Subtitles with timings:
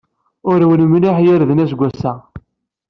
[0.49, 2.13] Urwen mliḥ yirden aseggas-a.